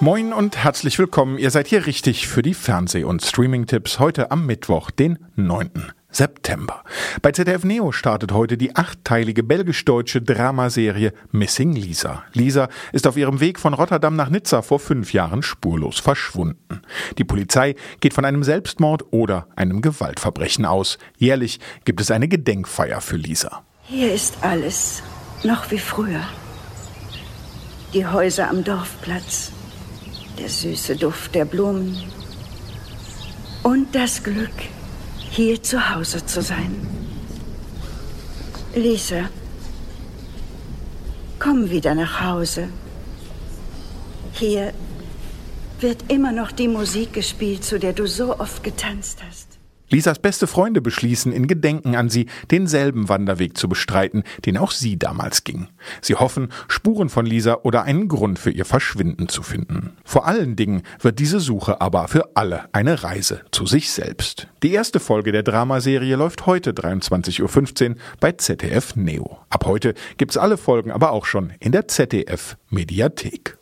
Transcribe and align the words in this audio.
Moin 0.00 0.32
und 0.32 0.56
herzlich 0.56 0.98
willkommen. 0.98 1.38
Ihr 1.38 1.50
seid 1.50 1.68
hier 1.68 1.86
richtig 1.86 2.26
für 2.26 2.42
die 2.42 2.54
Fernseh- 2.54 3.04
und 3.04 3.22
Streaming-Tipps 3.22 4.00
heute 4.00 4.32
am 4.32 4.44
Mittwoch, 4.44 4.90
den 4.90 5.18
9. 5.36 5.70
September. 6.10 6.82
Bei 7.22 7.30
ZDF 7.30 7.62
Neo 7.62 7.92
startet 7.92 8.32
heute 8.32 8.56
die 8.56 8.74
achtteilige 8.74 9.44
belgisch-deutsche 9.44 10.20
Dramaserie 10.20 11.12
Missing 11.30 11.74
Lisa. 11.74 12.24
Lisa 12.32 12.68
ist 12.92 13.06
auf 13.06 13.16
ihrem 13.16 13.38
Weg 13.38 13.60
von 13.60 13.72
Rotterdam 13.72 14.16
nach 14.16 14.30
Nizza 14.30 14.62
vor 14.62 14.80
fünf 14.80 15.12
Jahren 15.12 15.42
spurlos 15.42 16.00
verschwunden. 16.00 16.82
Die 17.16 17.24
Polizei 17.24 17.76
geht 18.00 18.14
von 18.14 18.24
einem 18.24 18.42
Selbstmord 18.42 19.12
oder 19.12 19.46
einem 19.54 19.80
Gewaltverbrechen 19.80 20.66
aus. 20.66 20.98
Jährlich 21.16 21.60
gibt 21.84 22.00
es 22.00 22.10
eine 22.10 22.26
Gedenkfeier 22.26 23.00
für 23.00 23.16
Lisa. 23.16 23.62
Hier 23.84 24.12
ist 24.12 24.38
alles 24.40 25.04
noch 25.44 25.70
wie 25.70 25.78
früher. 25.78 26.22
Die 27.92 28.06
Häuser 28.06 28.50
am 28.50 28.64
Dorfplatz, 28.64 29.52
der 30.38 30.48
süße 30.48 30.96
Duft 30.96 31.34
der 31.34 31.44
Blumen 31.44 31.96
und 33.62 33.94
das 33.94 34.22
Glück, 34.22 34.50
hier 35.30 35.62
zu 35.62 35.94
Hause 35.94 36.24
zu 36.24 36.42
sein. 36.42 36.86
Lisa, 38.74 39.30
komm 41.38 41.70
wieder 41.70 41.94
nach 41.94 42.20
Hause. 42.20 42.68
Hier 44.32 44.72
wird 45.80 46.10
immer 46.10 46.32
noch 46.32 46.50
die 46.50 46.68
Musik 46.68 47.12
gespielt, 47.12 47.64
zu 47.64 47.78
der 47.78 47.92
du 47.92 48.06
so 48.06 48.38
oft 48.38 48.64
getanzt 48.64 49.18
hast. 49.26 49.53
Lisas 49.88 50.18
beste 50.18 50.46
Freunde 50.46 50.80
beschließen, 50.80 51.32
in 51.32 51.46
Gedenken 51.46 51.94
an 51.94 52.08
sie 52.08 52.26
denselben 52.50 53.08
Wanderweg 53.08 53.56
zu 53.56 53.68
bestreiten, 53.68 54.24
den 54.46 54.56
auch 54.56 54.70
sie 54.70 54.98
damals 54.98 55.44
ging. 55.44 55.68
Sie 56.00 56.14
hoffen, 56.14 56.48
Spuren 56.68 57.08
von 57.08 57.26
Lisa 57.26 57.58
oder 57.62 57.84
einen 57.84 58.08
Grund 58.08 58.38
für 58.38 58.50
ihr 58.50 58.64
Verschwinden 58.64 59.28
zu 59.28 59.42
finden. 59.42 59.96
Vor 60.04 60.26
allen 60.26 60.56
Dingen 60.56 60.82
wird 61.00 61.18
diese 61.18 61.40
Suche 61.40 61.80
aber 61.80 62.08
für 62.08 62.34
alle 62.34 62.64
eine 62.72 63.02
Reise 63.02 63.42
zu 63.50 63.66
sich 63.66 63.90
selbst. 63.90 64.48
Die 64.62 64.72
erste 64.72 65.00
Folge 65.00 65.32
der 65.32 65.42
Dramaserie 65.42 66.16
läuft 66.16 66.46
heute 66.46 66.72
23.15 66.72 67.90
Uhr 67.90 67.96
bei 68.20 68.32
ZDF 68.32 68.96
Neo. 68.96 69.38
Ab 69.50 69.66
heute 69.66 69.94
gibt's 70.16 70.36
alle 70.36 70.56
Folgen 70.56 70.90
aber 70.90 71.12
auch 71.12 71.26
schon 71.26 71.52
in 71.60 71.72
der 71.72 71.88
ZDF 71.88 72.56
Mediathek. 72.70 73.58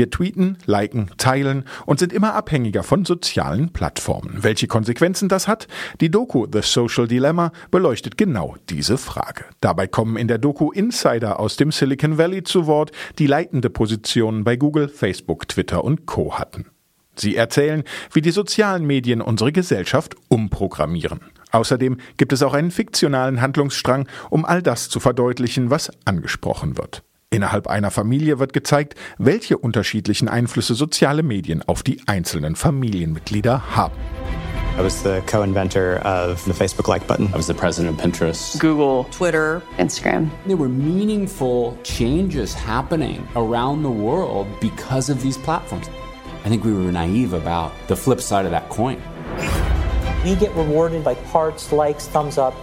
Wir 0.00 0.08
tweeten, 0.08 0.56
liken, 0.64 1.10
teilen 1.18 1.64
und 1.84 1.98
sind 1.98 2.14
immer 2.14 2.32
abhängiger 2.32 2.82
von 2.82 3.04
sozialen 3.04 3.70
Plattformen. 3.70 4.38
Welche 4.42 4.66
Konsequenzen 4.66 5.28
das 5.28 5.46
hat? 5.46 5.68
Die 6.00 6.10
Doku 6.10 6.46
The 6.50 6.62
Social 6.62 7.06
Dilemma 7.06 7.52
beleuchtet 7.70 8.16
genau 8.16 8.56
diese 8.70 8.96
Frage. 8.96 9.44
Dabei 9.60 9.88
kommen 9.88 10.16
in 10.16 10.26
der 10.26 10.38
Doku 10.38 10.70
Insider 10.72 11.38
aus 11.38 11.56
dem 11.56 11.70
Silicon 11.70 12.16
Valley 12.16 12.44
zu 12.44 12.66
Wort, 12.66 12.92
die 13.18 13.26
leitende 13.26 13.68
Positionen 13.68 14.42
bei 14.42 14.56
Google, 14.56 14.88
Facebook, 14.88 15.46
Twitter 15.48 15.84
und 15.84 16.06
Co 16.06 16.38
hatten. 16.38 16.64
Sie 17.14 17.36
erzählen, 17.36 17.84
wie 18.10 18.22
die 18.22 18.30
sozialen 18.30 18.86
Medien 18.86 19.20
unsere 19.20 19.52
Gesellschaft 19.52 20.14
umprogrammieren. 20.28 21.20
Außerdem 21.50 21.98
gibt 22.16 22.32
es 22.32 22.42
auch 22.42 22.54
einen 22.54 22.70
fiktionalen 22.70 23.42
Handlungsstrang, 23.42 24.08
um 24.30 24.46
all 24.46 24.62
das 24.62 24.88
zu 24.88 24.98
verdeutlichen, 24.98 25.68
was 25.68 25.90
angesprochen 26.06 26.78
wird. 26.78 27.02
Innerhalb 27.32 27.68
einer 27.68 27.92
Familie 27.92 28.40
wird 28.40 28.52
gezeigt, 28.52 28.96
welche 29.16 29.56
unterschiedlichen 29.56 30.26
Einflüsse 30.26 30.74
soziale 30.74 31.22
Medien 31.22 31.62
auf 31.64 31.84
die 31.84 32.00
einzelnen 32.06 32.56
Familienmitglieder 32.56 33.76
haben. 33.76 33.94
I 34.76 34.82
was 34.82 35.00
the 35.04 35.22
co-inventor 35.30 36.04
of 36.04 36.40
the 36.44 36.52
Facebook 36.52 36.88
like 36.88 37.06
button. 37.06 37.26
I 37.26 37.36
was 37.36 37.46
the 37.46 37.54
president 37.54 37.94
of 37.94 38.04
Pinterest, 38.04 38.58
Google, 38.58 39.06
Twitter, 39.16 39.62
Instagram. 39.78 40.28
There 40.44 40.56
were 40.58 40.68
meaningful 40.68 41.78
changes 41.84 42.52
happening 42.52 43.24
around 43.36 43.84
the 43.84 43.90
world 43.90 44.48
because 44.60 45.08
of 45.08 45.22
these 45.22 45.38
platforms. 45.38 45.88
I 46.44 46.48
think 46.48 46.64
we 46.64 46.72
were 46.72 46.90
naive 46.90 47.32
about 47.32 47.70
the 47.86 47.94
flip 47.94 48.20
side 48.20 48.44
of 48.44 48.50
that 48.50 48.68
coin. 48.70 49.00
We 50.24 50.34
get 50.34 50.52
rewarded 50.56 51.04
by 51.04 51.14
hearts, 51.30 51.70
likes, 51.70 52.08
thumbs 52.08 52.38
up, 52.38 52.54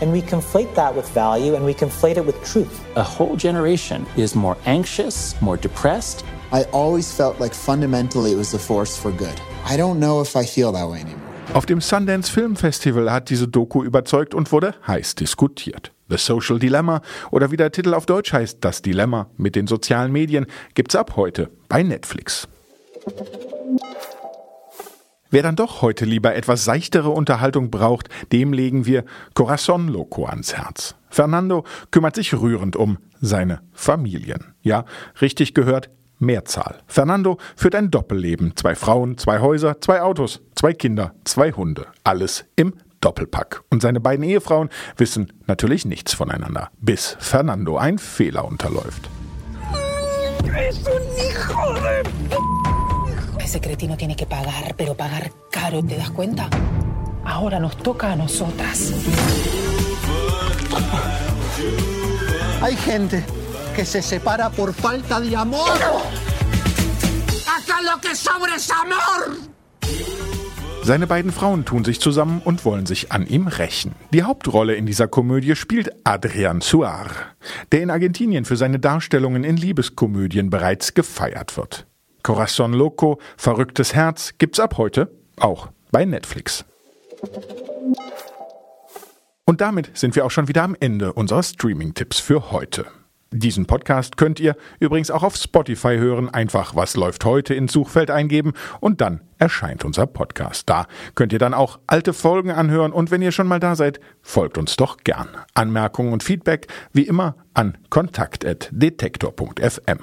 and 0.00 0.12
we 0.12 0.22
conflate 0.22 0.74
that 0.74 0.94
with 0.94 1.08
value 1.10 1.54
and 1.54 1.64
we 1.64 1.74
conflate 1.74 2.16
it 2.16 2.24
with 2.26 2.36
truth. 2.44 2.80
A 2.96 3.02
whole 3.02 3.36
generation 3.36 4.06
is 4.16 4.34
more 4.34 4.56
anxious, 4.66 5.34
more 5.40 5.56
depressed. 5.56 6.24
I 6.52 6.64
always 6.72 7.12
felt 7.12 7.40
like 7.40 7.54
fundamentally 7.54 8.32
it 8.32 8.36
was 8.36 8.54
a 8.54 8.58
force 8.58 8.96
for 8.96 9.10
good. 9.12 9.40
I 9.64 9.76
don't 9.76 9.98
know 9.98 10.20
if 10.20 10.36
I 10.36 10.44
feel 10.44 10.72
that 10.72 10.88
way 10.88 11.00
anymore. 11.00 11.20
Auf 11.52 11.66
dem 11.66 11.80
Sundance 11.80 12.30
Film 12.30 12.56
Festival 12.56 13.12
hat 13.12 13.28
diese 13.28 13.46
Doku 13.46 13.84
überzeugt 13.84 14.34
und 14.34 14.50
wurde 14.50 14.74
heiß 14.86 15.14
diskutiert. 15.14 15.92
The 16.08 16.16
Social 16.16 16.58
Dilemma 16.58 17.00
oder 17.30 17.50
wie 17.50 17.56
der 17.56 17.70
Titel 17.70 17.94
auf 17.94 18.06
Deutsch 18.06 18.32
heißt, 18.32 18.58
Das 18.60 18.82
Dilemma 18.82 19.28
mit 19.36 19.54
den 19.54 19.66
sozialen 19.66 20.10
Medien, 20.10 20.46
gibt's 20.74 20.96
ab 20.96 21.16
heute 21.16 21.50
bei 21.68 21.82
Netflix. 21.82 22.48
Wer 25.34 25.42
dann 25.42 25.56
doch 25.56 25.82
heute 25.82 26.04
lieber 26.04 26.36
etwas 26.36 26.64
seichtere 26.64 27.10
Unterhaltung 27.10 27.68
braucht, 27.68 28.08
dem 28.30 28.52
legen 28.52 28.86
wir 28.86 29.04
Corazon 29.34 29.88
Loco 29.88 30.26
ans 30.26 30.56
Herz. 30.56 30.94
Fernando 31.10 31.64
kümmert 31.90 32.14
sich 32.14 32.32
rührend 32.34 32.76
um 32.76 32.98
seine 33.20 33.60
Familien. 33.72 34.54
Ja, 34.62 34.84
richtig 35.20 35.52
gehört, 35.52 35.90
Mehrzahl. 36.20 36.82
Fernando 36.86 37.38
führt 37.56 37.74
ein 37.74 37.90
Doppelleben. 37.90 38.52
Zwei 38.54 38.76
Frauen, 38.76 39.18
zwei 39.18 39.40
Häuser, 39.40 39.80
zwei 39.80 40.02
Autos, 40.02 40.40
zwei 40.54 40.72
Kinder, 40.72 41.16
zwei 41.24 41.50
Hunde. 41.50 41.88
Alles 42.04 42.44
im 42.54 42.74
Doppelpack. 43.00 43.62
Und 43.70 43.82
seine 43.82 43.98
beiden 43.98 44.24
Ehefrauen 44.24 44.68
wissen 44.98 45.32
natürlich 45.48 45.84
nichts 45.84 46.14
voneinander, 46.14 46.70
bis 46.80 47.16
Fernando 47.18 47.76
ein 47.76 47.98
Fehler 47.98 48.44
unterläuft. 48.44 49.10
Ese 53.44 53.60
cretino 53.60 53.96
tiene 53.96 54.16
que 54.16 54.24
pagar, 54.24 54.74
pero 54.74 54.94
pagar 54.94 55.30
caro, 55.50 55.82
¿te 55.82 55.96
das 55.96 56.10
cuenta? 56.10 56.48
Ahora 57.24 57.60
nos 57.60 57.76
toca 57.76 58.10
a 58.10 58.16
nosotras. 58.16 58.92
Hay 62.62 62.74
gente 62.76 63.22
que 63.76 63.84
se 63.84 64.00
separa 64.00 64.48
por 64.48 64.72
falta 64.72 65.20
de 65.20 65.36
amor. 65.36 65.78
Acá 67.46 67.82
lo 67.82 68.00
que 68.00 68.16
sobra 68.16 68.56
es 68.56 68.70
amor. 68.70 69.36
Seine 70.82 71.06
beiden 71.06 71.30
Frauen 71.30 71.66
tun 71.66 71.84
sich 71.84 72.00
zusammen 72.00 72.40
und 72.44 72.64
wollen 72.64 72.86
sich 72.86 73.12
an 73.12 73.26
ihm 73.26 73.46
rächen. 73.46 73.94
Die 74.12 74.22
Hauptrolle 74.22 74.74
in 74.74 74.86
dieser 74.86 75.06
Komödie 75.06 75.54
spielt 75.54 75.90
Adrian 76.04 76.62
Suar, 76.62 77.10
der 77.72 77.82
in 77.82 77.90
Argentinien 77.90 78.46
für 78.46 78.56
seine 78.56 78.78
Darstellungen 78.78 79.44
in 79.44 79.58
Liebeskomödien 79.58 80.48
bereits 80.48 80.94
gefeiert 80.94 81.56
wird. 81.58 81.86
Corazon 82.24 82.72
Loco, 82.72 83.20
Verrücktes 83.36 83.94
Herz 83.94 84.34
gibt's 84.38 84.58
ab 84.58 84.78
heute 84.78 85.12
auch 85.38 85.68
bei 85.92 86.04
Netflix. 86.04 86.64
Und 89.44 89.60
damit 89.60 89.96
sind 89.96 90.16
wir 90.16 90.24
auch 90.24 90.30
schon 90.30 90.48
wieder 90.48 90.62
am 90.62 90.74
Ende 90.80 91.12
unserer 91.12 91.42
Streaming-Tipps 91.42 92.18
für 92.18 92.50
heute. 92.50 92.86
Diesen 93.30 93.66
Podcast 93.66 94.16
könnt 94.16 94.40
ihr 94.40 94.56
übrigens 94.78 95.10
auch 95.10 95.24
auf 95.24 95.36
Spotify 95.36 95.98
hören. 95.98 96.30
Einfach 96.30 96.76
was 96.76 96.96
läuft 96.96 97.24
heute 97.24 97.52
ins 97.52 97.72
Suchfeld 97.72 98.10
eingeben 98.10 98.52
und 98.80 99.00
dann 99.00 99.20
erscheint 99.38 99.84
unser 99.84 100.06
Podcast. 100.06 100.70
Da 100.70 100.86
könnt 101.16 101.32
ihr 101.32 101.38
dann 101.38 101.52
auch 101.52 101.80
alte 101.86 102.12
Folgen 102.12 102.52
anhören 102.52 102.92
und 102.92 103.10
wenn 103.10 103.22
ihr 103.22 103.32
schon 103.32 103.48
mal 103.48 103.60
da 103.60 103.76
seid, 103.76 104.00
folgt 104.22 104.56
uns 104.56 104.76
doch 104.76 104.98
gern. 105.04 105.28
Anmerkungen 105.52 106.12
und 106.12 106.22
Feedback 106.22 106.68
wie 106.92 107.02
immer 107.02 107.34
an 107.54 107.76
kontakt.detektor.fm. 107.90 109.98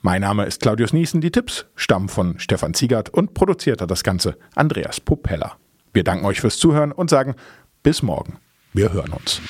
Mein 0.00 0.22
Name 0.22 0.44
ist 0.44 0.60
Claudius 0.60 0.92
Niesen. 0.92 1.20
Die 1.20 1.30
Tipps 1.30 1.66
stammen 1.74 2.08
von 2.08 2.38
Stefan 2.38 2.74
Ziegert 2.74 3.08
und 3.10 3.34
produziert 3.34 3.80
hat 3.80 3.90
das 3.90 4.02
Ganze 4.02 4.36
Andreas 4.54 5.00
Popella. 5.00 5.56
Wir 5.92 6.04
danken 6.04 6.24
euch 6.24 6.40
fürs 6.40 6.58
Zuhören 6.58 6.92
und 6.92 7.10
sagen 7.10 7.34
bis 7.82 8.02
morgen. 8.02 8.38
Wir 8.72 8.92
hören 8.92 9.12
uns. 9.12 9.40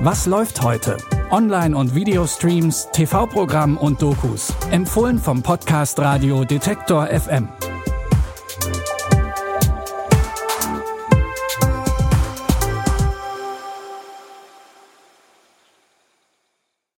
Was 0.00 0.26
läuft 0.26 0.62
heute? 0.62 0.96
Online- 1.30 1.76
und 1.76 1.94
Videostreams, 1.94 2.88
TV-Programm 2.92 3.76
und 3.76 4.02
Dokus. 4.02 4.52
Empfohlen 4.70 5.18
vom 5.18 5.42
Podcast 5.42 5.98
Radio 6.00 6.44
Detektor 6.44 7.06
FM. 7.06 7.48